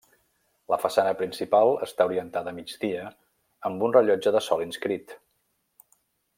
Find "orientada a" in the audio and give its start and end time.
2.11-2.55